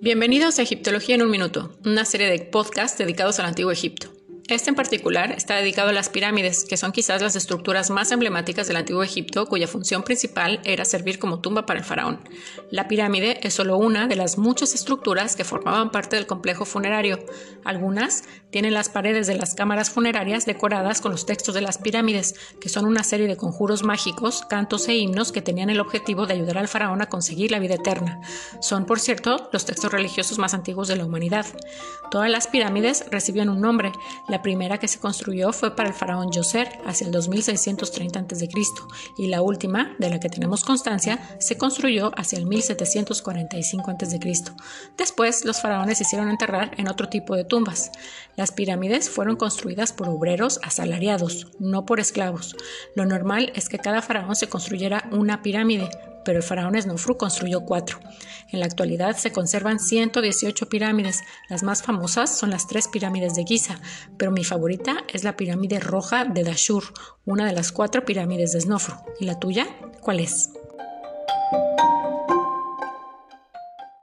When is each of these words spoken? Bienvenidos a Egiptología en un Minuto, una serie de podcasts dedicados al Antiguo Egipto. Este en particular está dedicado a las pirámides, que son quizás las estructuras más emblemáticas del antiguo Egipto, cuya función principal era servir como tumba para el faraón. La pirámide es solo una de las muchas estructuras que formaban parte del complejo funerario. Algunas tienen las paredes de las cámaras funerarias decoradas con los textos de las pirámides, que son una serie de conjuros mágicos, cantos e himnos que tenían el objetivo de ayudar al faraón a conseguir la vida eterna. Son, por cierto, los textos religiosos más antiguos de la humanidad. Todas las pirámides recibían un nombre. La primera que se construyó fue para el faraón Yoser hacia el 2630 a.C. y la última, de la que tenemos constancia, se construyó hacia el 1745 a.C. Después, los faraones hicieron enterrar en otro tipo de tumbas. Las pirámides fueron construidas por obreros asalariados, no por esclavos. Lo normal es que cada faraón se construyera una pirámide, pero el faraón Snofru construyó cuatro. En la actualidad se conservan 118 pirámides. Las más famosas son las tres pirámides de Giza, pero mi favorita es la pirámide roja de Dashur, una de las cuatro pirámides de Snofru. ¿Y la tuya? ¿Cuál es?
Bienvenidos 0.00 0.58
a 0.58 0.62
Egiptología 0.62 1.14
en 1.14 1.22
un 1.22 1.30
Minuto, 1.30 1.74
una 1.86 2.04
serie 2.04 2.28
de 2.28 2.40
podcasts 2.40 2.98
dedicados 2.98 3.38
al 3.40 3.46
Antiguo 3.46 3.72
Egipto. 3.72 4.15
Este 4.48 4.70
en 4.70 4.76
particular 4.76 5.32
está 5.32 5.56
dedicado 5.56 5.88
a 5.88 5.92
las 5.92 6.08
pirámides, 6.08 6.64
que 6.64 6.76
son 6.76 6.92
quizás 6.92 7.20
las 7.20 7.34
estructuras 7.34 7.90
más 7.90 8.12
emblemáticas 8.12 8.68
del 8.68 8.76
antiguo 8.76 9.02
Egipto, 9.02 9.46
cuya 9.46 9.66
función 9.66 10.04
principal 10.04 10.60
era 10.62 10.84
servir 10.84 11.18
como 11.18 11.40
tumba 11.40 11.66
para 11.66 11.80
el 11.80 11.84
faraón. 11.84 12.20
La 12.70 12.86
pirámide 12.86 13.40
es 13.42 13.54
solo 13.54 13.76
una 13.76 14.06
de 14.06 14.14
las 14.14 14.38
muchas 14.38 14.72
estructuras 14.74 15.34
que 15.34 15.42
formaban 15.42 15.90
parte 15.90 16.14
del 16.14 16.28
complejo 16.28 16.64
funerario. 16.64 17.18
Algunas 17.64 18.22
tienen 18.50 18.72
las 18.72 18.88
paredes 18.88 19.26
de 19.26 19.34
las 19.34 19.54
cámaras 19.54 19.90
funerarias 19.90 20.46
decoradas 20.46 21.00
con 21.00 21.10
los 21.10 21.26
textos 21.26 21.52
de 21.56 21.62
las 21.62 21.78
pirámides, 21.78 22.36
que 22.60 22.68
son 22.68 22.86
una 22.86 23.02
serie 23.02 23.26
de 23.26 23.36
conjuros 23.36 23.82
mágicos, 23.82 24.42
cantos 24.48 24.86
e 24.86 24.94
himnos 24.94 25.32
que 25.32 25.42
tenían 25.42 25.70
el 25.70 25.80
objetivo 25.80 26.24
de 26.26 26.34
ayudar 26.34 26.58
al 26.58 26.68
faraón 26.68 27.02
a 27.02 27.08
conseguir 27.08 27.50
la 27.50 27.58
vida 27.58 27.74
eterna. 27.74 28.20
Son, 28.60 28.86
por 28.86 29.00
cierto, 29.00 29.48
los 29.52 29.64
textos 29.64 29.90
religiosos 29.90 30.38
más 30.38 30.54
antiguos 30.54 30.86
de 30.86 30.94
la 30.94 31.04
humanidad. 31.04 31.46
Todas 32.12 32.30
las 32.30 32.46
pirámides 32.46 33.04
recibían 33.10 33.48
un 33.48 33.60
nombre. 33.60 33.90
La 34.28 34.35
primera 34.42 34.78
que 34.78 34.88
se 34.88 34.98
construyó 34.98 35.52
fue 35.52 35.74
para 35.76 35.88
el 35.88 35.94
faraón 35.94 36.30
Yoser 36.30 36.68
hacia 36.84 37.06
el 37.06 37.12
2630 37.12 38.20
a.C. 38.20 38.48
y 39.18 39.28
la 39.28 39.42
última, 39.42 39.94
de 39.98 40.10
la 40.10 40.20
que 40.20 40.28
tenemos 40.28 40.64
constancia, 40.64 41.36
se 41.38 41.56
construyó 41.56 42.12
hacia 42.16 42.38
el 42.38 42.46
1745 42.46 43.90
a.C. 43.90 44.18
Después, 44.96 45.44
los 45.44 45.60
faraones 45.60 46.00
hicieron 46.00 46.28
enterrar 46.28 46.72
en 46.76 46.88
otro 46.88 47.08
tipo 47.08 47.36
de 47.36 47.44
tumbas. 47.44 47.90
Las 48.36 48.52
pirámides 48.52 49.10
fueron 49.10 49.36
construidas 49.36 49.92
por 49.92 50.08
obreros 50.08 50.60
asalariados, 50.62 51.48
no 51.58 51.86
por 51.86 52.00
esclavos. 52.00 52.56
Lo 52.94 53.06
normal 53.06 53.52
es 53.54 53.68
que 53.68 53.78
cada 53.78 54.02
faraón 54.02 54.36
se 54.36 54.48
construyera 54.48 55.08
una 55.12 55.42
pirámide, 55.42 55.88
pero 56.26 56.38
el 56.38 56.44
faraón 56.44 56.74
Snofru 56.78 57.16
construyó 57.16 57.62
cuatro. 57.62 58.00
En 58.50 58.60
la 58.60 58.66
actualidad 58.66 59.16
se 59.16 59.32
conservan 59.32 59.78
118 59.78 60.68
pirámides. 60.68 61.22
Las 61.48 61.62
más 61.62 61.82
famosas 61.82 62.36
son 62.36 62.50
las 62.50 62.66
tres 62.66 62.88
pirámides 62.88 63.34
de 63.34 63.44
Giza, 63.44 63.80
pero 64.18 64.32
mi 64.32 64.44
favorita 64.44 65.04
es 65.10 65.24
la 65.24 65.36
pirámide 65.36 65.78
roja 65.78 66.24
de 66.24 66.42
Dashur, 66.42 66.84
una 67.24 67.46
de 67.46 67.52
las 67.52 67.72
cuatro 67.72 68.04
pirámides 68.04 68.52
de 68.52 68.60
Snofru. 68.60 68.96
¿Y 69.20 69.24
la 69.24 69.38
tuya? 69.38 69.66
¿Cuál 70.00 70.20
es? 70.20 70.50